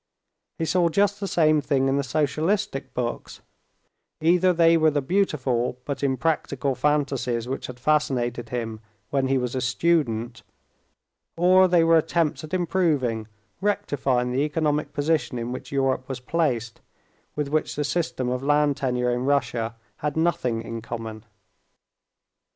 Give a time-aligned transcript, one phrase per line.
[0.57, 3.41] He saw just the same thing in the socialistic books:
[4.19, 8.79] either they were the beautiful but impracticable fantasies which had fascinated him
[9.11, 10.41] when he was a student,
[11.37, 13.27] or they were attempts at improving,
[13.61, 16.81] rectifying the economic position in which Europe was placed,
[17.35, 21.25] with which the system of land tenure in Russia had nothing in common.